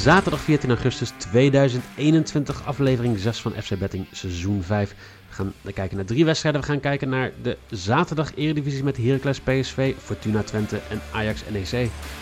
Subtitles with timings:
[0.00, 4.94] Zaterdag 14 augustus 2021, aflevering 6 van FC Betting seizoen 5.
[5.28, 6.60] We gaan kijken naar drie wedstrijden.
[6.60, 11.66] We gaan kijken naar de zaterdag Eredivisie met Heracles PSV, Fortuna Twente en Ajax NEC.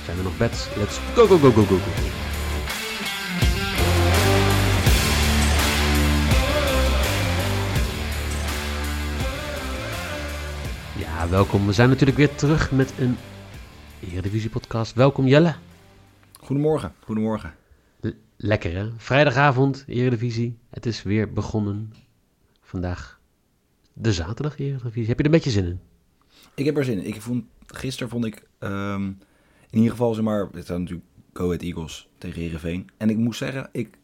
[0.05, 0.69] Zijn er nog bets?
[0.77, 1.91] Let's go, go, go, go, go, go.
[10.99, 11.67] Ja, welkom.
[11.67, 13.17] We zijn natuurlijk weer terug met een
[14.13, 14.95] Eredivisie podcast.
[14.95, 15.55] Welkom Jelle.
[16.41, 17.58] Goedemorgen, goedemorgen.
[18.41, 18.91] Lekker hè?
[18.97, 20.59] Vrijdagavond, Eredivisie.
[20.71, 21.93] Het is weer begonnen.
[22.61, 23.21] Vandaag
[23.93, 25.07] de zaterdag Eredivisie.
[25.07, 25.81] Heb je er een beetje zin in?
[26.55, 27.07] Ik heb er zin in.
[27.07, 29.05] Ik vond, gisteren vond ik ehm,
[29.71, 32.91] in ieder geval, zeg maar, het zijn natuurlijk Go Ahead Eagles tegen Heerenveen.
[32.97, 33.99] En ik moest zeggen, ik,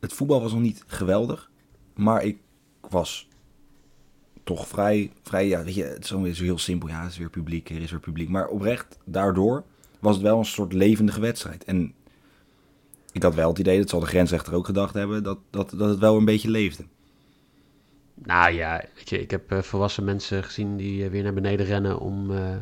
[0.00, 1.50] het voetbal was nog niet geweldig,
[1.94, 2.38] maar ik
[2.88, 3.28] was
[4.44, 6.88] toch vrij, vrij ja, weet je, het is zo heel simpel.
[6.88, 8.28] Ja, het is weer publiek, er is weer publiek.
[8.28, 9.64] Maar oprecht, daardoor
[10.00, 11.64] was het wel een soort levendige wedstrijd.
[11.64, 11.94] En
[13.16, 15.88] ik had wel het idee, dat zal de grensrechter ook gedacht hebben, dat, dat, dat
[15.88, 16.84] het wel een beetje leefde.
[18.14, 21.66] Nou ja, weet je, ik heb eh, volwassen mensen gezien die eh, weer naar beneden
[21.66, 22.56] rennen om eh,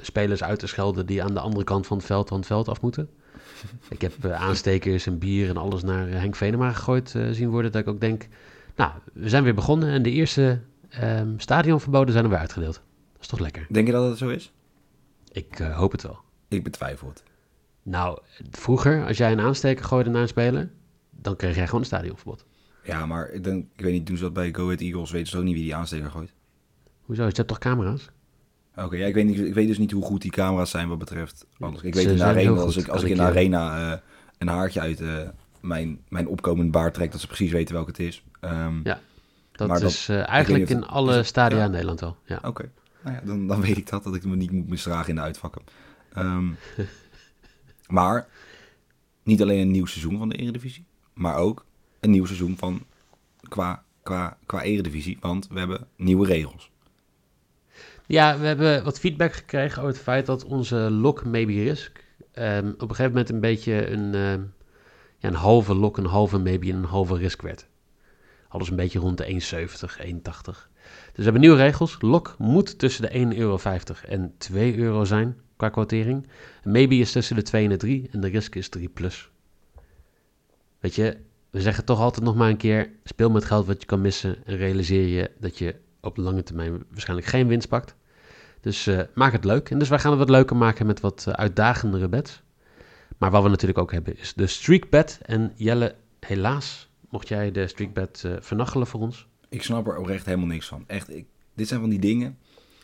[0.00, 2.68] spelers uit te schelden die aan de andere kant van het veld van het veld
[2.68, 3.10] af moeten.
[3.88, 7.72] ik heb aanstekers en bier en alles naar Henk Venema gegooid zien worden.
[7.72, 8.28] Dat ik ook denk,
[8.76, 12.74] nou, we zijn weer begonnen en de eerste ehm, stadionverboden zijn er weer uitgedeeld.
[13.12, 13.66] Dat is toch lekker?
[13.70, 14.52] Denk je dat het zo is?
[15.32, 16.18] Ik hoop het wel.
[16.48, 17.22] Ik betwijfel het.
[17.88, 18.18] Nou,
[18.50, 20.70] vroeger, als jij een aansteker gooide naar een speler,
[21.10, 22.44] dan kreeg jij gewoon een stadionverbod.
[22.84, 25.28] Ja, maar ik, denk, ik weet niet, doen ze dat bij Go Ahead Eagles, weten
[25.28, 26.32] ze ook niet wie die aansteker gooit.
[27.00, 27.22] Hoezo?
[27.26, 28.10] Je hebt toch camera's?
[28.76, 30.98] Oké, ja, ik, weet niet, ik weet dus niet hoe goed die camera's zijn wat
[30.98, 31.82] betreft alles.
[31.82, 33.98] Ik Ze weet in de arena, als ik, als in de arena eh,
[34.38, 35.18] een haartje uit eh,
[35.60, 38.24] mijn, mijn opkomend baard trek, dat ze precies weten welke het is.
[38.40, 39.00] Ehm, Ja.
[39.52, 41.64] Dat Maar dat- is eh, eigenlijk in of- alle stadia ja.
[41.64, 42.16] in Nederland wel.
[42.24, 42.38] Ja.
[42.42, 42.70] Oké,
[43.02, 45.20] nou ja, dan, dan weet ik dat, dat ik me niet moet misdragen in de
[45.20, 45.62] uitvakken.
[46.12, 46.46] Ehm,
[47.88, 48.28] maar
[49.22, 51.64] niet alleen een nieuw seizoen van de Eredivisie, maar ook
[52.00, 52.82] een nieuw seizoen van
[53.48, 56.70] qua, qua, qua Eredivisie, want we hebben nieuwe regels.
[58.06, 62.68] ja, we hebben wat feedback gekregen over het feit dat onze lock maybe risk ehm,
[62.68, 64.40] op een gegeven moment een beetje een, ehm,
[65.18, 67.66] ja, een halve lock, een halve maybe en een halve risk werd.
[68.48, 70.68] Alles een beetje rond de 1,70, 1,80.
[71.06, 71.96] Dus we hebben nieuwe regels.
[72.00, 73.58] Lock moet tussen de 1,50 euro
[74.08, 76.26] en 2 euro zijn qua quotering.
[76.64, 79.30] Maybe is tussen de 2 en de 3 en de risk is 3 plus.
[80.80, 81.16] Weet je,
[81.50, 84.46] we zeggen toch altijd nog maar een keer: speel met geld wat je kan missen
[84.46, 87.94] en realiseer je dat je op lange termijn waarschijnlijk geen winst pakt.
[88.60, 89.70] Dus eh, maak het leuk.
[89.70, 92.42] En dus wij gaan het wat leuker maken met wat eh, uitdagendere bets.
[93.18, 95.20] Maar wat we natuurlijk ook hebben is de streak bet.
[95.22, 99.26] En Jelle, helaas mocht jij de streak bet eh vernachelen voor ons.
[99.48, 100.84] Ik snap er oprecht helemaal niks van.
[100.86, 102.38] Echt, ik, dit zijn van die dingen.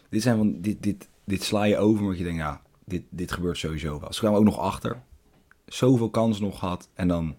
[0.09, 3.33] Dit, zijn van, dit, dit, dit sla je over, omdat je denkt, ja, dit, dit
[3.33, 4.12] gebeurt sowieso wel.
[4.12, 5.03] Ze kwamen ook nog achter.
[5.66, 6.88] Zoveel kans nog gehad.
[6.94, 7.37] En dan,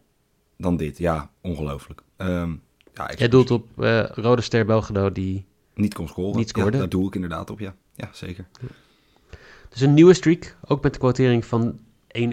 [0.57, 0.97] dan dit.
[0.97, 2.03] Ja, ongelooflijk.
[2.17, 2.53] Ehm
[2.93, 5.45] ja, Jij doelt op eh, Rode Ster Belgrado die...
[5.73, 6.37] niet kon scoren.
[6.37, 6.71] niet scoorde.
[6.71, 7.75] Ja, daar doe ik inderdaad op, ja.
[7.95, 8.47] Ja, zeker.
[9.69, 11.81] Dus een nieuwe streak, ook met de quotering van 1,25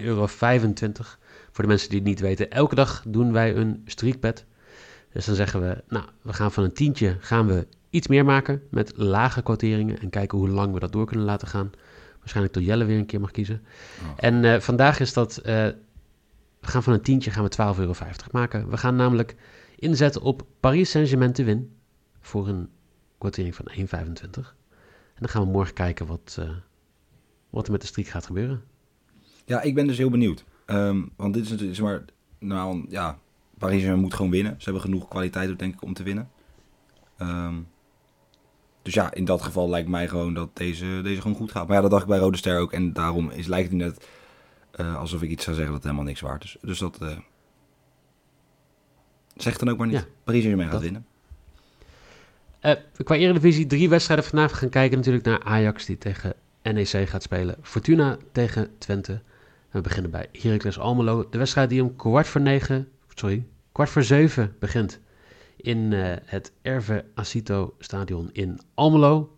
[0.03, 0.27] euro.
[0.27, 4.45] Voor de mensen die het niet weten, elke dag doen wij een streakbet.
[5.13, 8.61] Dus dan zeggen we, nou, we gaan van een tientje gaan we iets meer maken
[8.69, 11.71] met lage quoteringen en kijken hoe lang we dat door kunnen laten gaan.
[12.19, 13.63] Waarschijnlijk tot Jelle weer een keer mag kiezen.
[14.01, 14.09] Oh.
[14.15, 15.53] En eh, vandaag is dat, eh,
[16.59, 17.93] we gaan van een tientje gaan we 12,50 euro
[18.31, 18.69] maken.
[18.69, 19.35] We gaan namelijk
[19.75, 21.75] inzetten op Paris Saint-Germain te win
[22.19, 22.69] voor een
[23.17, 24.55] quotering van 1,25.
[25.13, 26.49] En dan gaan we morgen kijken wat, eh,
[27.49, 28.63] wat er met de streak gaat gebeuren.
[29.45, 30.43] Ja, ik ben dus heel benieuwd.
[30.65, 32.05] Ehm, want dit is natuurlijk, zeg maar,
[32.39, 33.19] nou ja,
[33.57, 34.55] Paris Saint-Germain moet gewoon winnen.
[34.57, 36.29] Ze hebben genoeg kwaliteit, denk ik, om te winnen.
[37.17, 37.55] Ehm,
[38.81, 41.67] dus ja, in dat geval lijkt mij gewoon dat deze, deze gewoon goed gaat.
[41.67, 42.73] Maar ja, dat dacht ik bij Rode Ster ook.
[42.73, 44.07] En daarom is, lijkt het net
[44.71, 46.57] eh, alsof ik iets zou zeggen dat helemaal niks waard is.
[46.61, 47.17] Dus dat eh
[49.35, 49.95] zegt dan ook maar niet.
[49.95, 51.05] Ja, Paris Saint-Germain gaat winnen.
[52.59, 54.25] Eh, qua Eredivisie drie wedstrijden.
[54.31, 56.33] We gaan kijken natuurlijk naar Ajax die tegen
[56.63, 57.55] NEC gaat spelen.
[57.61, 59.11] Fortuna tegen Twente.
[59.11, 59.21] En
[59.71, 61.29] we beginnen bij Heracles Almelo.
[61.29, 64.99] De wedstrijd die om kwart voor negen, sorry, kwart voor zeven begint.
[65.61, 69.37] In eh, het Erve Acito Stadion in Almelo.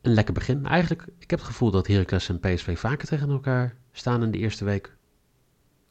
[0.00, 0.66] een lekker begin.
[0.66, 4.38] Eigenlijk, ik heb het gevoel dat Heracles en PSV vaker tegen elkaar staan in de
[4.38, 4.96] eerste week.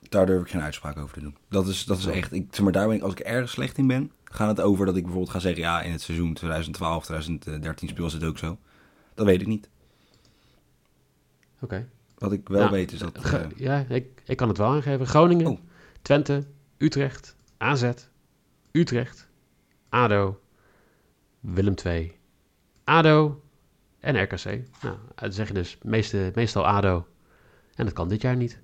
[0.09, 1.37] Daar durf ik geen uitspraak over te doen.
[1.49, 3.77] Dat is, dat is echt, ik, zeg maar, daar ben ik, als ik ergens slecht
[3.77, 7.03] in ben, gaat het over dat ik bijvoorbeeld ga zeggen, ja, in het seizoen 2012,
[7.05, 8.57] 2013 speel ze het ook zo.
[9.13, 9.69] Dat weet ik niet.
[11.59, 11.87] Oké.
[12.17, 13.17] Wat ik wel Nou, weet is dat...
[13.17, 15.07] Eh, ja, ik, ik kan het wel aangeven.
[15.07, 15.59] Groningen, Oh.
[16.01, 16.43] Twente,
[16.77, 17.91] Utrecht, AZ,
[18.71, 19.27] Utrecht,
[19.89, 20.39] ADO,
[21.39, 22.11] Willem II,
[22.83, 23.41] ADO
[23.99, 24.43] en RKC.
[24.81, 27.07] Nou, dan zeg je dus meeste, meestal ADO.
[27.75, 28.59] En dat kan dit jaar niet.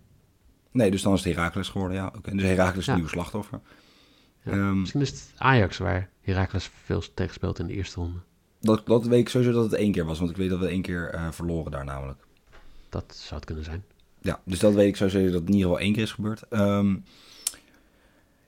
[0.71, 2.11] nee, dus dan is het Heracles geworden, ja.
[2.15, 2.93] Oké, Dus Heracles is Ja.
[2.93, 3.59] een nieuw slachtoffer.
[4.43, 4.51] Ja.
[4.51, 8.19] Ehm, Misschien is het Ajax waar Heracles veel tegen speelt in de eerste ronde.
[8.59, 10.67] dat, dat weet ik sowieso dat het één keer was, want ik weet dat we
[10.67, 12.19] één keer eh, verloren daar namelijk.
[12.89, 13.83] Dat zou het kunnen zijn.
[14.21, 16.41] Ja, dus dat weet ik sowieso dat het in ieder geval één keer is gebeurd.
[16.49, 16.95] Ehm,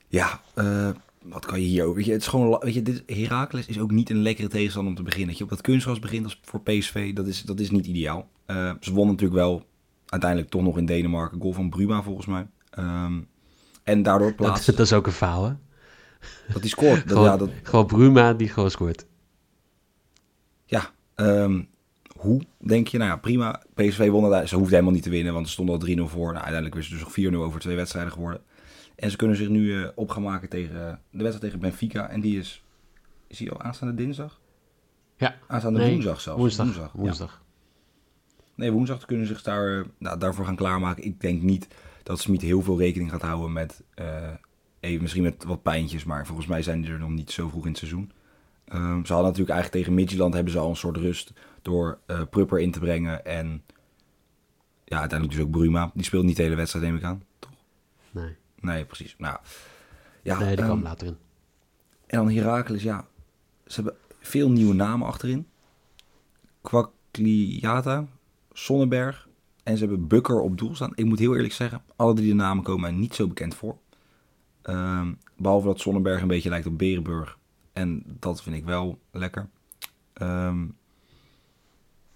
[0.07, 0.89] ja, eh,
[1.29, 1.95] wat kan je hier over?
[1.95, 4.91] Weet je, het is gewoon, weet je, dit, Heracles is ook niet een lekkere tegenstander
[4.91, 5.29] om te beginnen.
[5.29, 8.29] Dat je op dat kunstgras begint als voor PSV, dat is, dat is niet ideaal.
[8.45, 9.65] Eh, ze wonnen natuurlijk wel
[10.05, 11.41] uiteindelijk toch nog in Denemarken.
[11.41, 12.47] Goal van Bruma volgens mij.
[12.69, 13.19] Ehm,
[13.83, 15.53] en daardoor plaatsen dat is ook een faal, hè?
[16.53, 17.03] dat hij scoort.
[17.05, 19.05] Gewoon, ja, dat, gewoon Bruma die gewoon scoort.
[20.65, 21.61] Ja, ehm,
[22.15, 22.97] hoe denk je?
[22.97, 23.63] Nou ja, prima.
[23.73, 24.49] PSV won het.
[24.49, 26.33] Ze hoefden helemaal niet te winnen, want ze stonden al 3-0 voor.
[26.33, 28.41] Nou, uiteindelijk is het dus nog 4-0 over twee wedstrijden geworden.
[28.99, 32.09] En ze kunnen zich nu eh, op gaan maken tegen eh, de wedstrijd tegen Benfica.
[32.09, 32.63] En die is,
[33.27, 34.39] is die al aanstaande dinsdag?
[35.17, 35.35] Ja.
[35.47, 36.39] Aanstaande Nee, woensdag zelfs.
[36.39, 36.91] Woensdag.
[36.91, 37.41] woensdag.
[38.55, 41.03] Nee, woensdag kunnen ze zich daar, eh, nou, daarvoor gaan klaarmaken.
[41.03, 41.67] Ik denk niet
[42.03, 43.83] dat Smit heel veel rekening gaat houden met,
[44.79, 46.03] even, misschien met wat pijntjes.
[46.03, 48.11] Maar volgens mij zijn die er nog niet zo vroeg in het seizoen.
[48.65, 52.21] Ehm, ze hadden natuurlijk eigenlijk tegen Midtjylland hebben ze al een soort rust door eh
[52.29, 53.25] Prupper in te brengen.
[53.25, 53.63] En
[54.85, 55.91] ja, uiteindelijk dus ook Bruma.
[55.93, 57.23] Die speelt niet de hele wedstrijd, neem ik aan.
[57.39, 57.51] Toch?
[58.11, 59.15] Nee, Nee, precies.
[59.17, 59.37] Nou,
[60.21, 61.17] ja, nee die ehm, kwam later in.
[62.07, 63.05] en dan Heracles, ja.
[63.65, 65.47] Ze hebben veel nieuwe namen achterin.
[66.61, 68.07] Kwakliata,
[68.51, 69.27] Sonnenberg
[69.63, 70.91] en ze hebben Bukker op doel staan.
[70.95, 73.77] Ik moet heel eerlijk zeggen, alle drie de namen komen mij niet zo bekend voor.
[74.61, 77.37] Ehm, behalve dat Sonnenberg een beetje lijkt op Berenburg.
[77.73, 79.49] En dat vind ik wel lekker.
[80.13, 80.65] Ehm,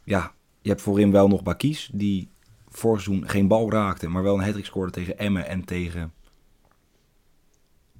[0.03, 2.29] ja, je hebt voorin wel nog Bakies, die
[2.69, 6.13] vorig seizoen geen bal raakte, maar wel een hat scoorde tegen Emmen en tegen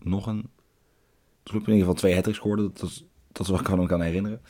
[0.04, 0.50] nog een
[1.44, 2.72] club in ieder geval twee hat scoorde.
[2.74, 3.04] Dat
[3.34, 4.42] dat is wat ik me kan herinneren.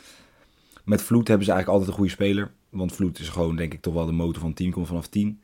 [0.86, 2.54] Met Vloed hebben ze eigenlijk altijd een goede speler.
[2.70, 4.72] Want Vloed is gewoon, denk ik, toch wel de motor van het team.
[4.72, 5.42] Komt vanaf 10.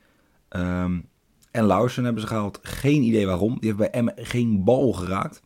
[0.47, 0.99] Ehm,
[1.51, 2.59] en Lauwersen hebben ze gehaald.
[2.61, 3.51] Geen idee waarom.
[3.59, 5.41] Die heeft bij Emmen geen bal geraakt.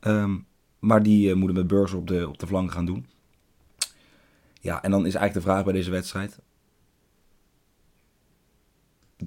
[0.00, 0.38] Ehm,
[0.78, 3.06] maar die eh, moeten met Burgers op de, op de flank gaan doen.
[4.60, 6.38] Ja, en dan is eigenlijk de vraag bij deze wedstrijd.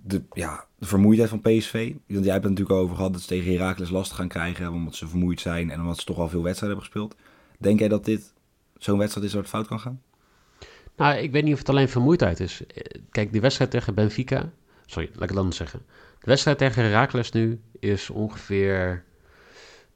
[0.01, 1.93] De, ja, de vermoeidheid van PSV.
[2.07, 4.71] Want jij hebt het natuurlijk over gehad dat ze tegen Heracles last gaan krijgen.
[4.71, 7.29] Omdat ze vermoeid zijn en omdat ze toch al veel wedstrijden hebben gespeeld.
[7.57, 8.33] Denk jij dat dit
[8.77, 10.01] zo'n wedstrijd is waar het fout kan gaan?
[10.95, 12.65] Nou, ik weet niet of het alleen vermoeidheid is.
[12.65, 14.49] Eh, Kijk, die wedstrijd tegen Benfica...
[14.85, 15.81] Sorry, laat ik het anders zeggen.
[16.19, 19.03] De wedstrijd tegen Heracles nu is ongeveer...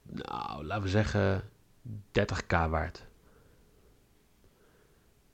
[0.02, 1.42] Nou, laten we zeggen
[2.18, 3.06] 30k waard.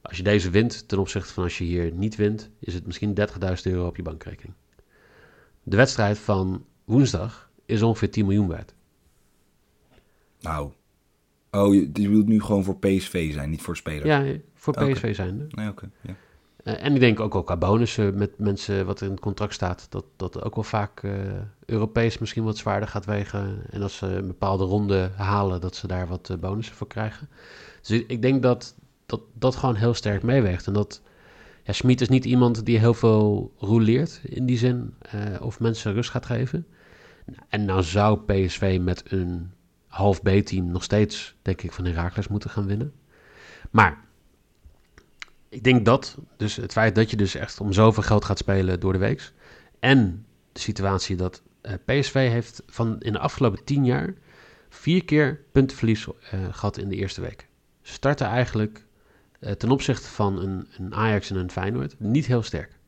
[0.04, 2.50] Als je deze wint ten opzichte van als je hier niet wint...
[2.58, 3.26] is het misschien 30.000
[3.62, 4.54] euro op je bankrekening.
[5.62, 8.74] De wedstrijd van woensdag is ongeveer 10 miljoen waard.
[10.40, 10.70] Nou.
[11.50, 14.04] Oh, je, die wil nu gewoon voor PSV zijn, niet voor spelers.
[14.04, 14.74] Ja, voor.
[14.74, 15.46] PSV zijn.
[15.50, 15.90] Nee, oké.
[16.00, 16.16] ja.
[16.64, 19.86] Eh, en ik denk ook wel qua bonussen met mensen wat in het contract staat,
[19.88, 21.12] dat dat ook wel vaak eh,
[21.64, 23.62] Europees misschien wat zwaarder gaat wegen.
[23.70, 27.28] En als ze een bepaalde ronde halen, dat ze daar wat eh, bonussen voor krijgen.
[27.80, 28.74] Dus ik, ik denk dat,
[29.06, 30.66] dat dat gewoon heel sterk meeweegt.
[30.66, 31.02] En dat
[31.62, 36.10] ja, is niet iemand die heel veel rouleert in die zin, eh, of mensen rust
[36.10, 36.66] gaat geven.
[37.48, 39.52] En nou zou PSV met een
[39.86, 42.92] half B-team nog steeds, denk ik, van Heracles moeten gaan winnen.
[43.70, 44.04] Maar
[45.48, 48.80] ik denk dat, dus het feit dat je dus echt om zoveel geld gaat spelen
[48.80, 49.32] door de week.
[49.80, 54.14] En de situatie dat eh, PSV heeft van in de afgelopen tien jaar
[54.68, 57.48] vier keer puntenverlies eh, gehad in de eerste week.
[57.82, 58.83] Ze starten eigenlijk
[59.52, 62.78] ten opzichte van een, een Ajax en een Feyenoord niet heel sterk.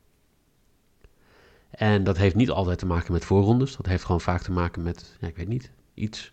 [1.71, 3.77] En dat heeft niet altijd te maken met voorrondes.
[3.77, 6.33] Dat heeft gewoon vaak te maken met, ja, ik weet niet, iets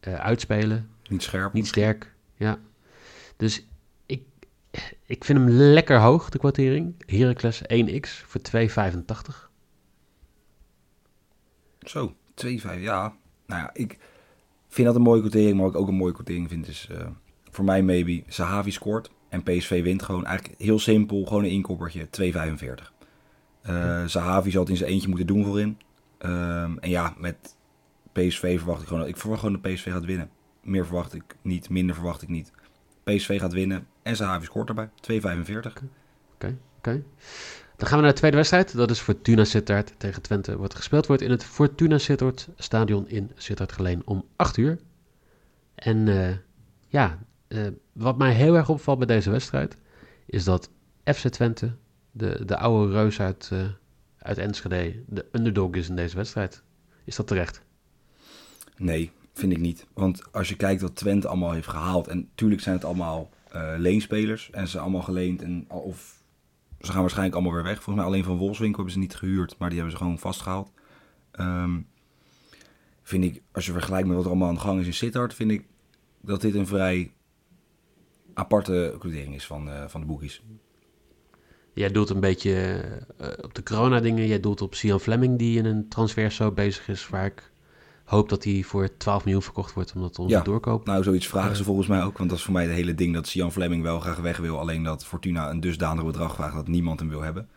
[0.00, 1.52] eh, uitspelen, Niet scherp.
[1.52, 2.58] niet sterk, ja.
[3.36, 3.66] Dus
[4.06, 4.22] ik,
[5.06, 6.94] ik vind hem lekker hoog, de kwartering.
[7.06, 9.50] Heracles 1x voor 2,85.
[11.80, 12.14] Zo,
[12.46, 12.46] 2-5,
[12.78, 13.16] ja.
[13.46, 13.98] Nou ja, ik
[14.68, 15.54] vind dat een mooie quotering.
[15.54, 17.06] Maar wat ik ook een mooie quotering vind is eh,
[17.50, 20.24] voor mij maybe Sahavi scoort en PSV wint gewoon.
[20.24, 22.92] Eigenlijk heel simpel, gewoon een inkoppertje, 2,45.
[23.62, 25.78] Eh Sahavi zal het in zijn eentje moeten doen voorin.
[26.18, 27.56] Ehm, en ja, met
[28.12, 29.06] PSV verwacht ik gewoon...
[29.06, 30.30] Ik verwacht gewoon dat PSV gaat winnen.
[30.62, 32.52] Meer verwacht ik niet, minder verwacht ik niet.
[33.04, 35.72] PSV gaat winnen en Sahavi scoort erbij, 2,45.
[36.34, 37.02] Oké, oké.
[37.76, 38.76] Dan gaan we naar de tweede wedstrijd.
[38.76, 40.58] Dat is Fortuna Sittard tegen Twente.
[40.58, 44.78] Wat gespeeld wordt in het Fortuna Sittard stadion in Sittard Geleen om 8 uur.
[45.74, 46.30] En uh,
[46.88, 49.76] ja, uh, wat mij heel erg opvalt bij deze wedstrijd...
[50.26, 50.70] is dat
[51.04, 51.72] FC Twente,
[52.10, 53.60] de, de oude reus uit, uh,
[54.18, 55.02] uit Enschede...
[55.06, 56.62] de underdog is in deze wedstrijd.
[57.04, 57.62] Is dat terecht?
[58.76, 59.86] Nee, vind ik niet.
[59.94, 62.08] Want als je kijkt wat Twente allemaal heeft gehaald...
[62.08, 63.30] en natuurlijk zijn het allemaal
[63.76, 64.50] leenspelers...
[64.50, 66.22] en ze allemaal geleend en, of
[66.80, 67.82] ze gaan waarschijnlijk allemaal weer weg.
[67.82, 70.72] Volgens mij alleen van Wolfswinkel hebben ze niet gehuurd, maar die hebben ze gewoon vastgehaald.
[71.40, 71.86] Um,
[73.02, 75.34] vind ik, als je vergelijkt met wat er allemaal aan de gang is in Sittard,
[75.34, 75.66] vind ik
[76.20, 77.12] dat dit een vrij
[78.36, 80.42] aparte recrutering is van, uh, van de boekies.
[81.72, 82.84] Jij doelt een beetje
[83.20, 84.26] uh, op de corona-dingen.
[84.26, 87.50] Jij doelt op Sian Fleming, die in een transfer zo bezig is, waar ik
[88.04, 90.86] hoop dat hij voor 12 miljoen verkocht wordt, omdat onze ja, doorkoop...
[90.86, 92.18] Nou, zoiets vragen ze volgens mij ook.
[92.18, 94.58] Want dat is voor mij het hele ding dat Sian Fleming wel graag weg wil.
[94.58, 97.48] Alleen dat Fortuna een dusdanig bedrag vraagt dat niemand hem wil hebben.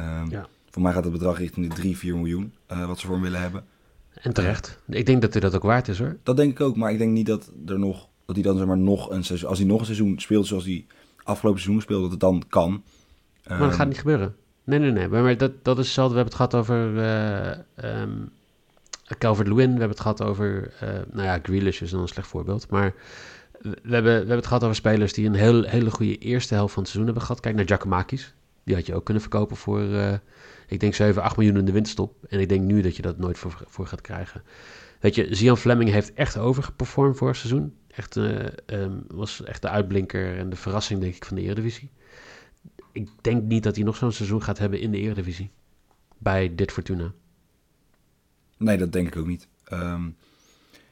[0.00, 0.46] Um, ja.
[0.70, 3.24] Voor mij gaat het bedrag richting de 3, 4 miljoen uh, wat ze voor hem
[3.24, 3.64] willen hebben.
[4.14, 4.78] En terecht.
[4.88, 6.16] Ik denk dat hij dat ook waard is hoor.
[6.22, 8.08] Dat denk ik ook, maar ik denk niet dat er nog...
[8.34, 9.48] Dat hij dan zeg maar nog een seizoen...
[9.48, 10.86] Als hij nog een seizoen speelt zoals hij
[11.22, 12.82] afgelopen seizoen speelde, dat het dan kan.
[13.48, 14.34] Maar um, dat gaat ehm, niet gebeuren.
[14.64, 15.08] Nee, nee, nee.
[15.08, 16.14] Maar dat, dat is hetzelfde.
[16.14, 16.94] We hebben het gehad over...
[16.94, 18.30] Uh, um,
[19.18, 20.72] Calvert-Lewin, we hebben het gehad over...
[20.82, 22.70] Uh, nou ja, Grealish is dan een slecht voorbeeld.
[22.70, 22.94] Maar
[23.60, 26.72] we hebben, we hebben het gehad over spelers die een heel, hele goede eerste helft
[26.72, 27.40] van het seizoen hebben gehad.
[27.40, 28.34] Kijk naar Giacomakis.
[28.64, 30.12] Die had je ook kunnen verkopen voor, uh,
[30.68, 32.14] ik denk 7, 8 miljoen in de winststop.
[32.28, 34.42] En ik denk nu dat je dat nooit voor, voor gaat krijgen.
[35.00, 37.74] Weet je, Zian Fleming heeft echt overgeperformed voor het seizoen.
[37.96, 41.90] Echt, uh, um, was echt de uitblinker en de verrassing, denk ik, van de Eredivisie.
[42.92, 45.50] Ik denk niet dat hij nog zo'n seizoen gaat hebben in de Eredivisie.
[46.18, 47.12] Bij dit Fortuna.
[48.56, 49.48] Nee, dat denk ik ook niet.
[49.72, 50.16] Um,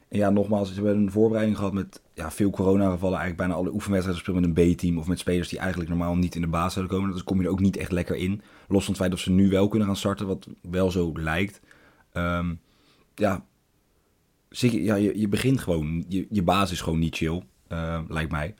[0.07, 3.19] en ja, nogmaals, we hebben een voorbereiding gehad met ja, veel coronagevallen.
[3.19, 6.35] Eigenlijk bijna alle oefenwedstrijden spelen met een B-team of met spelers die eigenlijk normaal niet
[6.35, 7.13] in de baas zouden komen.
[7.13, 8.41] Dus kom je er ook niet echt lekker in.
[8.67, 11.61] Los van het feit dat ze nu wel kunnen gaan starten, wat wel zo lijkt.
[12.13, 12.59] Um,
[13.15, 13.45] ja,
[14.51, 18.55] ja je, je begint gewoon, je, je basis is gewoon niet chill, uh, lijkt mij.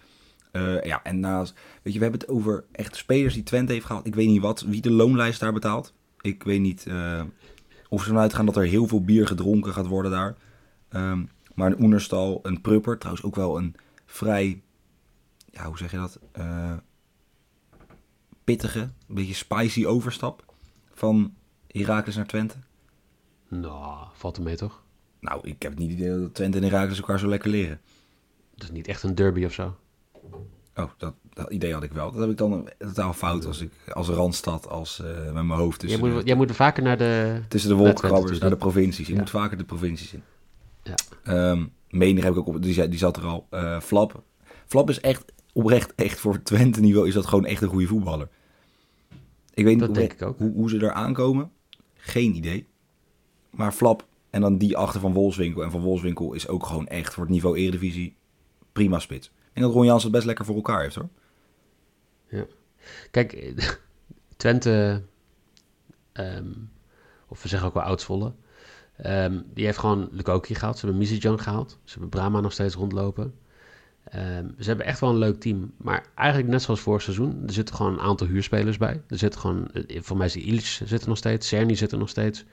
[0.52, 3.86] Uh, ja, en naast, weet je, we hebben het over echt spelers die Twente heeft
[3.86, 4.06] gehaald.
[4.06, 5.94] Ik weet niet wat, wie de loonlijst daar betaalt.
[6.22, 7.24] Ik weet niet uh,
[7.90, 10.36] of ze ervan uitgaan dat er heel veel bier gedronken gaat worden daar.
[10.90, 14.62] Um, maar een Oenerstal, een Prupper, trouwens ook wel een vrij,
[15.46, 16.20] ja, hoe zeg je dat?
[18.44, 20.54] Pittige, een beetje spicy overstap
[20.94, 21.34] van
[21.68, 22.56] Herakles naar Twente.
[23.48, 24.81] Nou, valt er mee toch?
[25.22, 27.80] Nou, ik heb niet idee dat Twente en Herakles elkaar zo lekker leren.
[28.56, 29.76] Dat is niet echt een derby of zo.
[30.76, 32.12] Oh, dat, dat, idee had ik wel.
[32.12, 35.80] Dat heb ik dan totaal fout als ik als Randstad, als uh, met mijn hoofd
[35.80, 36.00] tussen.
[36.00, 37.42] Jij moet, jij moet vaker naar de.
[37.48, 39.08] Tussen de wolkenkrabbers, naar de provincies.
[39.08, 40.24] Je moet vaker de provincies in.
[40.84, 41.50] Ja.
[41.52, 43.48] Um, Menig heb ik ook op, die, die zat er al.
[43.52, 44.24] Uh, Flap.
[44.66, 48.30] Flap is echt oprecht, echt voor Twente niveau is dat gewoon echt een goede voetballer.
[49.54, 50.38] Ik weet niet hoe, ik ook.
[50.38, 51.52] Hoe, hoe, ze er aankomen.
[51.94, 52.68] Geen idee.
[53.50, 55.64] Maar Flap en dan die achter van Wolfswinkel.
[55.64, 58.16] En van Wolfswinkel is ook gewoon echt voor het niveau Eredivisie
[58.72, 59.32] prima spits.
[59.54, 61.10] En dat Ron Jans het best lekker voor elkaar heeft hoor.
[62.28, 62.46] Ja.
[63.12, 63.54] Kijk,
[64.38, 65.04] Twente,
[66.14, 66.70] um,
[67.28, 68.34] of we zeggen ook wel Oudsvolle,
[69.06, 70.78] Um, die heeft gewoon Lukoki gehaald.
[70.78, 71.80] Ze hebben Mizijong gehaald.
[71.84, 73.34] Ze hebben Brahma nog steeds rondlopen.
[74.16, 75.72] Um, ze hebben echt wel een leuk team.
[75.78, 77.44] Maar eigenlijk net zoals vorig seizoen.
[77.48, 79.02] Er zitten gewoon een aantal huurspelers bij.
[79.08, 79.72] Er zitten gewoon...
[79.72, 81.48] Eh, voor mij is Illich zit er nog steeds.
[81.48, 82.46] Cerny zit er nog steeds.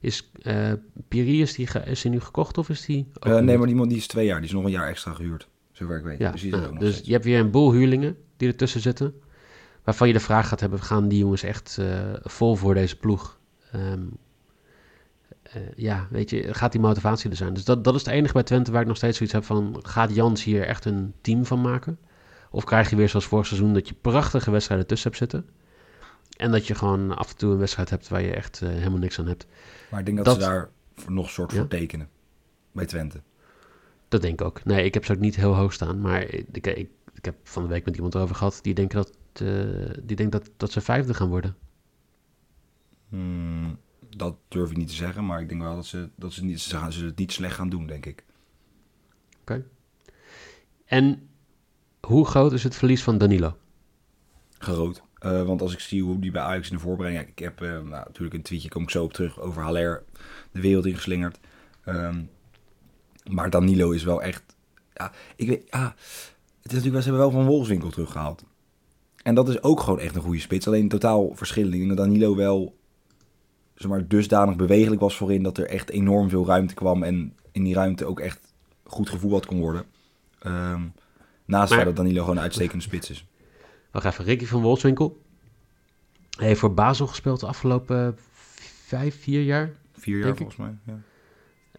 [0.00, 0.72] Is uh,
[1.08, 3.08] Piri, is die, is die nu gekocht of is die...
[3.26, 4.36] Uh, nee, maar die, die is twee jaar.
[4.36, 5.48] Die is nog een jaar extra gehuurd.
[5.72, 6.18] Zover ik weet.
[6.18, 9.14] Ja, nou, dus je hebt weer een boel huurlingen die ertussen zitten.
[9.84, 13.38] Waarvan je de vraag gaat hebben, gaan die jongens echt uh, vol voor deze ploeg?
[13.74, 14.16] Um,
[15.56, 17.54] uh, ja, weet je, gaat die motivatie er zijn?
[17.54, 19.78] Dus dat, dat is het enige bij Twente waar ik nog steeds zoiets heb van...
[19.82, 21.98] gaat Jans hier echt een team van maken?
[22.50, 25.48] Of krijg je weer zoals vorig seizoen dat je prachtige wedstrijden tussen hebt zitten...
[26.36, 28.98] en dat je gewoon af en toe een wedstrijd hebt waar je echt uh, helemaal
[28.98, 29.46] niks aan hebt.
[29.90, 30.70] Maar ik denk dat, ze daar
[31.08, 31.56] nog soort ja?
[31.56, 32.08] voor tekenen
[32.72, 33.22] bij Twente.
[34.08, 34.64] Dat denk ik ook.
[34.64, 37.62] Nee, ik heb ze ook niet heel hoog staan, maar ik, ik, ik heb van
[37.62, 38.58] de week met iemand erover gehad...
[38.62, 39.12] die denkt dat,
[39.42, 41.56] uh, die denkt dat, dat ze vijfde gaan worden.
[43.08, 43.78] Hmm
[44.16, 46.60] dat durf ik niet te zeggen, maar ik denk wel dat ze, dat ze, niet,
[46.60, 48.24] ze, gaan, ze het niet slecht gaan doen, denk ik.
[49.40, 49.64] Oké.
[50.84, 51.28] En
[52.00, 53.56] hoe groot is het verlies van Danilo?
[54.58, 55.02] Groot.
[55.26, 57.28] Uh, want als ik zie hoe die bij Ajax in de voorbereiding...
[57.28, 60.02] Ik heb uh, nou, natuurlijk een tweetje, kom ik zo op terug, over Haller
[60.52, 61.38] de wereld ingeslingerd.
[61.86, 62.30] Um,
[63.30, 64.42] maar Danilo is wel echt...
[64.94, 65.70] Ja, ik weet...
[65.70, 65.90] Ah,
[66.62, 68.44] het is natuurlijk, ze hebben wel van Wolfswinkel teruggehaald.
[69.22, 70.66] En dat is ook gewoon echt een goede spits.
[70.66, 71.74] Alleen totaal verschillend.
[71.74, 72.76] Ik denk dat Danilo wel
[73.74, 77.64] zeg maar, dusdanig bewegelijk was voorin dat er echt enorm veel ruimte kwam en in
[77.64, 78.40] die ruimte ook echt
[78.84, 79.84] goed gevoetbald kon worden.
[80.46, 80.92] Um,
[81.44, 83.26] naast maar, dat Danilo gewoon een uitstekende spits is.
[83.96, 85.22] Wacht even, Ricky van Wolfswinkel?
[86.38, 88.14] Hij heeft voor Basel gespeeld de afgelopen
[88.86, 89.72] vijf, vier jaar.
[89.92, 90.78] Vier jaar volgens mij.
[90.84, 90.98] Ja.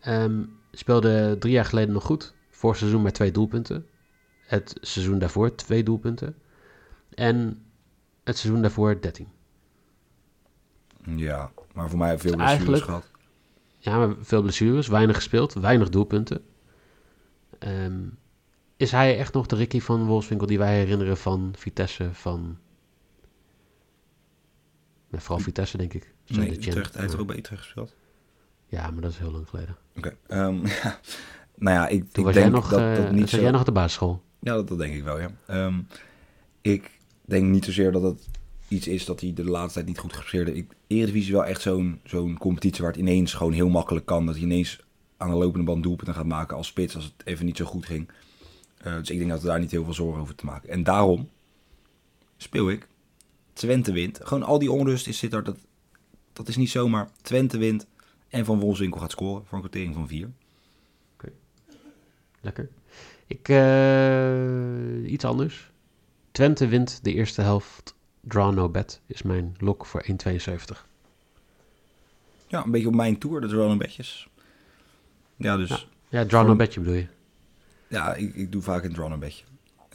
[0.02, 2.34] Ehm, speelde drie jaar geleden nog goed.
[2.50, 3.86] Vorig seizoen met twee doelpunten.
[4.46, 6.36] Het seizoen daarvoor twee doelpunten.
[7.14, 7.64] En
[8.24, 9.28] het seizoen daarvoor 13.
[11.16, 13.12] ja, maar voor mij veel Dus blessures eigenlijk- gehad.
[13.78, 16.42] Ja, maar veel blessures, weinig gespeeld, weinig doelpunten.
[17.60, 18.00] Ehm,
[18.78, 22.58] is hij echt nog de Ricky van Wolfswinkel die wij herinneren van Vitesse, van...
[25.12, 26.14] Vooral Vitesse, denk ik.
[26.24, 27.96] Zo Nee, de Utrecht, hij heeft er ook bij Utrecht gespeeld.
[28.68, 29.78] Ja, maar dat is heel lang geleden.
[29.98, 30.16] Oké.
[30.28, 31.00] ehm, ja.
[31.56, 33.42] Nou ja, ik, Toen ik was denk jij nog, dat eh, dat toen niet zo...
[33.42, 34.22] jij nog op de basisschool.
[34.40, 35.32] Ja, dat, dat denk ik wel, ja.
[35.46, 35.80] Ehm,
[36.62, 36.92] ik
[37.26, 38.28] denk niet zozeer dat het
[38.68, 40.74] iets is dat hij de laatste tijd niet goed gepresteerd heeft.
[40.88, 44.26] Eredivisie is wel echt zo'n zo'n competitie waar het ineens gewoon heel makkelijk kan.
[44.26, 44.80] Dat hij ineens
[45.18, 47.86] aan de lopende band doelpunten gaat maken als spits als het even niet zo goed
[47.86, 48.10] ging.
[48.78, 50.70] Eh, dus ik denk dat we daar niet heel veel zorgen over te maken.
[50.70, 51.30] En daarom
[52.38, 52.88] speel ik
[53.54, 54.20] Twente wint.
[54.24, 55.44] Gewoon al die onrust is zit er.
[55.44, 55.58] Dat,
[56.34, 57.10] dat is niet zomaar.
[57.22, 57.88] Twente wint
[58.30, 60.30] en Van Wolfswinkel gaat scoren voor een kwartering van vier.
[62.42, 62.70] Lekker.
[63.26, 65.72] Ik, eh, iets anders.
[66.32, 67.96] Twente wint de eerste helft.
[68.22, 70.88] Draw no bet is mijn lok voor 1,72.
[72.48, 73.42] Ja, een beetje op mijn tour.
[73.42, 74.28] Dat is wel een betjes.
[75.36, 75.70] Ja, dus...
[75.70, 75.80] Ja.
[76.10, 77.08] Ja, draw no betje bedoel je.
[77.88, 79.46] Ja, ik, ik doe vaak een draw een beetje.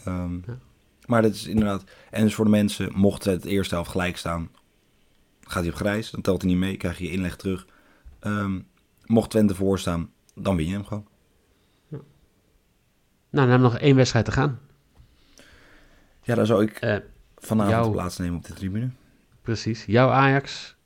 [0.05, 0.59] Ehm, Ja.
[1.07, 1.85] Maar dat is inderdaad...
[2.11, 4.51] En dus voor de mensen, mocht het eerste helft gelijk staan...
[5.41, 7.67] gaat hij op grijs, dan telt hij niet mee, krijg je je inleg terug.
[8.21, 8.61] Ehm,
[9.07, 11.07] mocht Twente voor staan, dan win je hem gewoon.
[11.89, 12.03] Nou,
[13.31, 14.61] dan hebben we nog één wedstrijd te gaan.
[16.23, 16.97] Ja, dan zou ik Eh,
[17.37, 18.91] vanavond jouw- plaatsnemen op de tribune.
[19.43, 19.85] precies.
[19.85, 20.77] Jouw Ajax.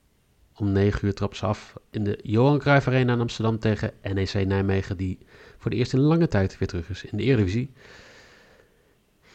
[0.55, 4.47] Om 9 uur trapt ze af in de Johan Cruijff Arena in Amsterdam tegen NEC
[4.47, 4.97] Nijmegen.
[4.97, 5.19] Die
[5.67, 7.71] voor de eerste in lange tijd weer terug is in de Eredivisie.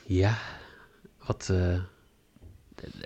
[0.05, 0.38] Ja,
[1.25, 1.50] wat...
[1.51, 1.79] eh,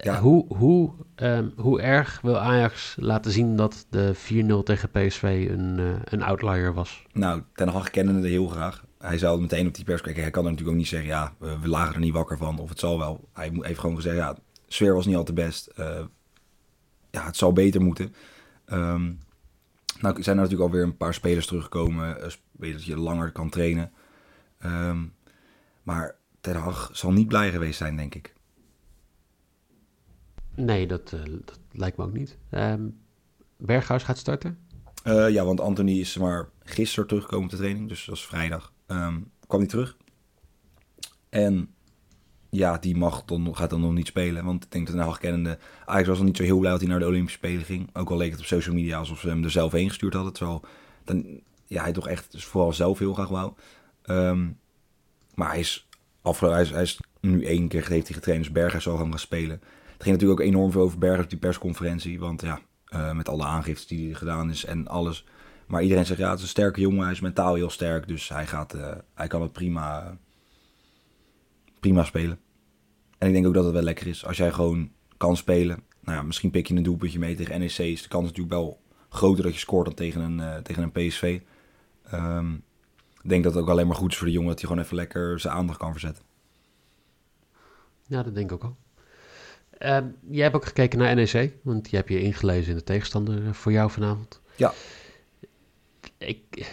[0.03, 0.19] Ja.
[0.19, 5.79] Hoe, hoe, ehm, hoe erg wil Ajax laten zien dat de 4-0 tegen PSV een,
[5.79, 7.05] eh, een outlier was?
[7.13, 8.85] Nou, Ten Hag kende het heel graag.
[8.97, 10.21] Hij zou meteen op die pers kijken.
[10.21, 12.59] Hij kan er natuurlijk ook niet zeggen, ja, we, we lagen er niet wakker van.
[12.59, 13.29] Of het zal wel.
[13.33, 15.65] Hij heeft gewoon gezegd, ja, de sfeer was niet al te best.
[15.67, 16.01] Eh,
[17.11, 18.13] ja, het zal beter moeten.
[18.65, 19.11] Ehm,
[20.05, 22.21] nou zijn er natuurlijk alweer een paar spelers teruggekomen.
[22.21, 23.91] eh, spelers dat je langer kan trainen.
[24.59, 25.05] Ehm,
[25.83, 28.33] maar Ten Hag zal niet blij geweest zijn, denk ik.
[30.55, 32.37] Nee, dat, eh, dat lijkt me ook niet.
[32.49, 32.87] Ehm
[33.57, 34.59] Berghuis gaat starten.
[35.03, 38.73] Eh, ja, want Anthony is maar gisteren teruggekomen op de training, dus dat is vrijdag.
[38.85, 39.97] Ehm, kwam hij terug.
[41.29, 41.74] En
[42.55, 44.45] ja, die mag dan, gaat dan nog niet spelen.
[44.45, 46.89] Want ik denk dat nou kennende, Ajax was nog niet zo heel blij dat hij
[46.89, 47.89] naar de Olympische Spelen ging.
[47.93, 50.33] Ook al leek het op social media alsof ze hem er zelf heen gestuurd hadden.
[50.33, 50.61] Terwijl
[51.03, 53.53] dan, ja, hij toch echt dus vooral zelf heel graag wou.
[54.01, 54.47] Ehm,
[55.35, 55.87] maar hij is,
[56.21, 59.19] hij, is, hij is nu één keer heeft hij getraind, dus Berghuis zal gaan gaan
[59.19, 59.59] spelen.
[59.93, 62.19] Het ging natuurlijk ook enorm veel over Berghuis op die persconferentie.
[62.19, 65.25] Want ja, eh, met alle aangiftes die hij gedaan is en alles.
[65.67, 68.07] Maar iedereen zegt ja, het is een sterke jongen, hij is mentaal heel sterk.
[68.07, 70.17] Dus hij, gaat, eh, hij kan het prima,
[71.79, 72.39] prima spelen.
[73.25, 75.83] En ik denk ook dat het wel lekker is als jij gewoon kan spelen.
[76.01, 77.77] Nou ja, misschien pik je een doelpuntje mee tegen NEC.
[77.77, 80.91] Is de kans natuurlijk wel groter dat je scoort dan tegen een, eh, tegen een
[80.91, 81.39] PSV.
[82.03, 82.53] Ehm,
[83.21, 84.83] ik denk dat het ook alleen maar goed is voor de jongen dat hij gewoon
[84.83, 86.23] even lekker zijn aandacht kan verzetten.
[88.07, 88.75] Ja, dat denk ik ook al.
[89.77, 93.45] Ehm, jij hebt ook gekeken naar NEC, want je hebt je ingelezen in de tegenstander
[93.45, 94.41] eh, voor jou vanavond.
[94.55, 94.73] Ja.
[96.17, 96.71] Ik,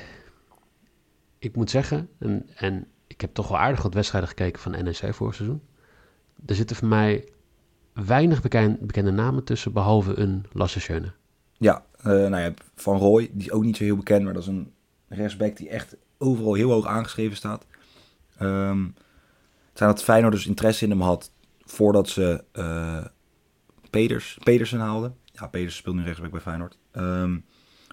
[1.38, 5.14] ik moet zeggen, en, en ik heb toch wel aardig wat wedstrijden gekeken van NEC
[5.14, 5.62] vorig seizoen.
[6.46, 7.28] Er zitten voor mij
[7.92, 11.12] weinig bekend, bekende namen tussen, behalve een Lasse Schöne.
[11.58, 14.42] Ja, eh, nou ja, Van Rooij, die is ook niet zo heel bekend, maar dat
[14.42, 14.72] is een
[15.08, 17.66] rechtsback die echt overal heel hoog aangeschreven staat.
[18.38, 18.84] Ehm,
[19.68, 21.30] het zijn dat Feyenoord dus interesse in hem had
[21.64, 23.04] voordat ze eh
[23.92, 25.16] Peters, Petersen haalden.
[25.24, 26.78] Ja, Petersen speelt nu rechtsback bij Feyenoord.
[26.90, 27.38] Ehm,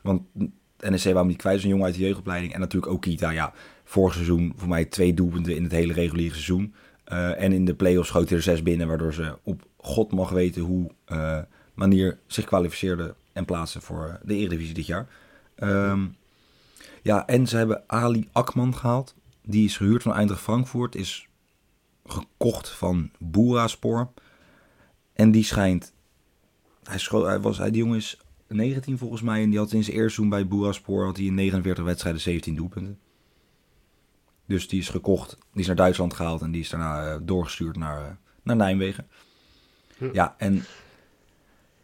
[0.03, 0.21] want
[0.79, 2.53] NEC wou hem niet kwijt, een jongen uit de jeugdopleiding.
[2.53, 6.33] En natuurlijk ook Kita, ja, vorig seizoen voor mij twee doelpunten in het hele reguliere
[6.33, 6.73] seizoen.
[7.09, 10.29] Eh, en in de play-offs schoot hij er zes binnen, waardoor ze op god mag
[10.29, 11.39] weten hoe eh,
[11.73, 15.07] manier zich kwalificeerden en plaatsen voor eh, de Eredivisie dit jaar.
[15.55, 16.05] Ehm,
[17.01, 19.15] ja, en ze hebben Ali Akman gehaald.
[19.41, 21.27] Die is gehuurd van Eindracht Frankfurt, is
[22.05, 24.09] gekocht van Boeraspor.
[25.13, 25.93] En die schijnt...
[26.83, 29.95] Hij, hij was, hij, die jongen is 19 volgens mij en die had in zijn
[29.95, 32.99] eerste seizoen bij Boeraspor had hij in 49 wedstrijden 17 doelpunten.
[34.49, 37.77] Dus die is gekocht, die is naar Duitsland gehaald en die is daarna eh, doorgestuurd
[37.77, 38.11] naar, eh,
[38.43, 39.07] naar Nijmegen.
[39.97, 40.09] Hm.
[40.13, 40.63] Ja, en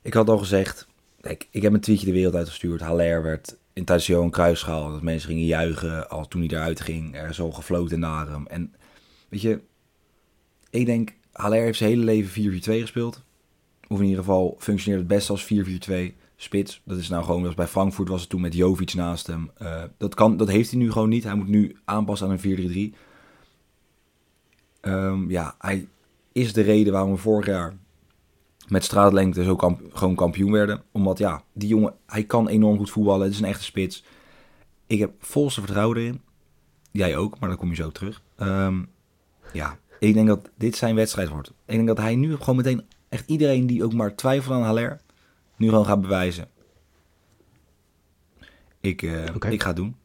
[0.02, 0.88] ik had al gezegd,
[1.22, 2.82] kijk, ik heb een tweetje de wereld uitgestuurd.
[2.82, 4.92] Haller werd in tijdens Johan gehaald.
[4.92, 7.16] Dat mensen gingen juichen al toen hij eruit ging.
[7.16, 8.48] Er is al gefloten naar hem.
[8.48, 8.74] En
[9.30, 9.62] weet je,
[10.70, 13.24] ik denk, Haller heeft zijn hele leven 4-4-2 gespeeld.
[13.88, 16.82] Of in ieder geval functioneert het best als 4-4-2 spits.
[16.86, 19.52] Dat is nou gewoon, zoals bij Frankfurt was het toen met Jovic naast hem.
[19.62, 21.24] Uh, dat, kan, dat heeft hij nu gewoon niet.
[21.24, 22.98] Hij moet nu aanpassen aan een 4-3-3.
[24.82, 25.88] Um, ja, hij
[26.32, 27.74] is de reden waarom we vorig jaar
[28.68, 30.84] met straatlengte zo kamp, gewoon kampioen werden.
[30.92, 33.24] Omdat ja, die jongen, hij kan enorm goed voetballen.
[33.24, 34.04] Het is een echte spits.
[34.88, 36.22] Ik heb volste vertrouwen in.
[36.92, 38.22] Jij ook, maar dan kom je zo terug.
[38.40, 38.88] Um,
[39.54, 41.48] ja, ik denk dat dit zijn wedstrijd wordt.
[41.48, 45.02] Ik denk dat hij nu gewoon meteen echt iedereen die ook maar twijfelt aan Haller,
[45.56, 46.48] nu gewoon gaat bewijzen.
[48.80, 49.96] Ik, uh, ik ga het doen.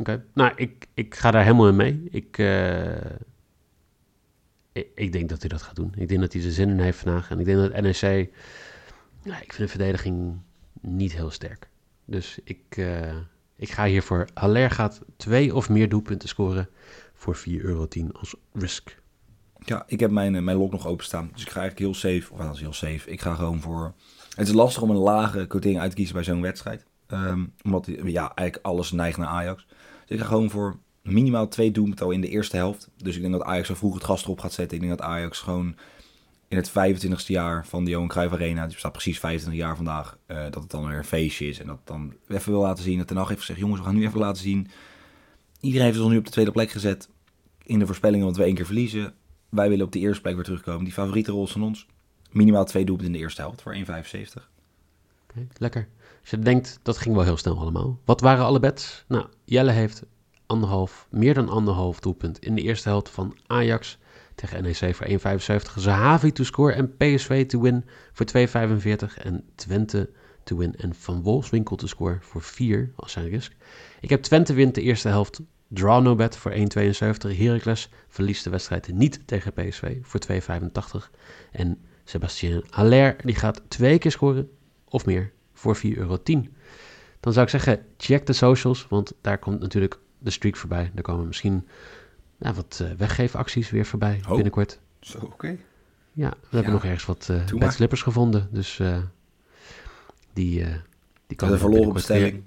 [0.00, 2.08] Oké, nou, ik, ik ga daar helemaal in mee.
[2.10, 2.96] Ik, uh,
[4.72, 5.92] ik, ik, denk dat hij dat gaat doen.
[5.96, 7.30] Ik denk dat hij er zin in heeft vandaag.
[7.30, 8.30] En ik denk dat NEC...
[9.22, 10.38] Nou, ik vind de verdediging
[10.80, 11.68] niet heel sterk.
[12.04, 13.16] Dus ik, uh,
[13.56, 14.28] ik ga hiervoor...
[14.34, 16.68] Haller gaat twee of meer doelpunten scoren
[17.14, 19.00] voor 4,10 euro als risk.
[19.58, 21.30] Ja, ik heb mijn, mijn lok nog openstaan.
[21.32, 22.32] Dus ik ga eigenlijk heel safe...
[22.32, 23.10] Of dat is heel safe.
[23.10, 23.94] Ik ga gewoon voor...
[24.38, 26.84] Het is lastig om een lage quotering uit te kiezen bij zo'n wedstrijd.
[27.08, 29.66] Um, omdat ja, eigenlijk alles neigt naar Ajax.
[30.06, 32.90] Dus ik gewoon voor minimaal twee doelpunten in de eerste helft.
[32.96, 34.76] Dus ik denk dat Ajax zo vroeg het gas erop gaat zetten.
[34.76, 35.76] Ik denk dat Ajax gewoon
[36.48, 40.18] in het 25ste jaar van de Johan Cruijff Arena, die bestaat precies 25 jaar vandaag,
[40.26, 41.60] uh, dat het dan weer een feestje is.
[41.60, 43.94] En dat dan even wil laten zien, dat de nacht heeft gezegd, jongens, we gaan
[43.94, 44.68] nu even laten zien.
[45.60, 47.08] Iedereen heeft ons nu op de tweede plek gezet
[47.62, 49.14] in de voorspellingen, want we één keer verliezen.
[49.48, 50.84] Wij willen op de eerste plek weer terugkomen.
[50.84, 51.86] Die favoriete rol van ons.
[52.30, 53.80] Minimaal twee doelpunten in de eerste helft voor 1,75.
[55.30, 55.88] Okay, lekker.
[56.20, 57.98] Als je denkt, dat ging wel heel snel allemaal.
[58.04, 59.04] Wat waren alle bets?
[59.08, 60.02] Nou, Jelle heeft
[60.46, 63.98] anderhalf, meer dan anderhalf doelpunt in de eerste helft van Ajax
[64.34, 65.74] tegen NEC voor 1,75.
[65.76, 69.22] Zahavi to score en PSV to win voor 2,45.
[69.22, 70.10] En Twente
[70.44, 73.52] to win en Van Wolfswinkel to score voor 4 als zijn risk.
[74.00, 75.40] Ik heb Twente wint de eerste helft.
[75.68, 77.36] Draw no bet voor 1,72.
[77.36, 81.10] Heracles verliest de wedstrijd niet tegen PSV voor 2,85.
[81.50, 84.50] En Sebastien Haller die gaat twee keer scoren
[84.88, 86.18] of meer voor 4,10 euro.
[87.20, 90.90] Dan zou ik zeggen, check de socials, want daar komt natuurlijk de streak voorbij.
[90.94, 91.66] Daar komen misschien
[92.38, 94.78] nou, wat uh, weggeefacties weer voorbij oh, binnenkort.
[95.00, 95.56] Zo, oké.
[96.12, 98.48] Ja, we hebben nog ergens wat uh, slippers gevonden.
[98.52, 98.98] Dus uh,
[100.32, 100.64] die,
[101.26, 102.42] die kan De verloren bestelling.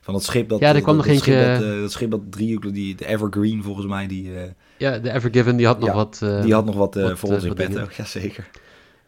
[0.00, 0.60] Van dat schip dat...
[0.60, 1.58] Ja, er kwam nog eentje...
[1.58, 4.32] Dat, dat schip dat driehoek, die, de Evergreen volgens mij, die...
[4.76, 6.18] ja, de Evergiven, die had nog ja, wat...
[6.42, 8.50] die had nog wat, wat voor ons in petto, jazeker.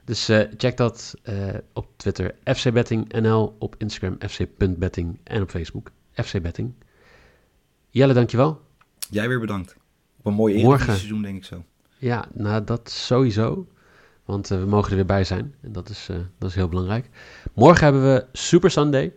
[0.09, 1.35] Dus uh, check dat uh,
[1.73, 6.73] op Twitter fcbettingnl, op Instagram fc.betting en op Facebook fcbetting.
[7.88, 8.61] Jelle, dankjewel.
[9.11, 9.77] Jij weer bedankt.
[10.18, 10.85] Op een mooi Morgen.
[10.97, 11.64] seizoen, denk ik zo.
[11.99, 13.66] Ja, nou dat sowieso.
[14.25, 15.55] Want uh, we mogen er weer bij zijn.
[15.61, 17.09] En dat is, dat is heel belangrijk.
[17.55, 19.12] Morgen hebben we Super Sunday.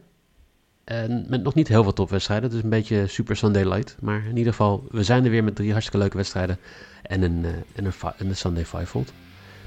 [0.83, 2.49] En met nog niet heel veel topwedstrijden.
[2.49, 3.95] Dus een beetje Super Sunday light.
[3.99, 6.57] Maar in ieder geval, we zijn er weer met drie hartstikke leuke wedstrijden.
[7.01, 9.11] En een, en een, en een Sunday Fivefold.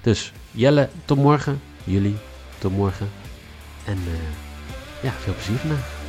[0.04, 1.60] Dus Jelle, tot morgen.
[1.84, 2.16] Jullie,
[2.58, 3.10] tot morgen.
[3.84, 4.12] En uh,
[5.02, 6.03] ja, veel plezier vandaag.